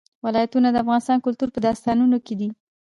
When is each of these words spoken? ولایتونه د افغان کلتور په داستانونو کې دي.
ولایتونه 0.25 0.69
د 0.71 0.77
افغان 0.83 1.19
کلتور 1.25 1.49
په 1.53 1.59
داستانونو 1.67 2.17
کې 2.25 2.33
دي. 2.39 2.49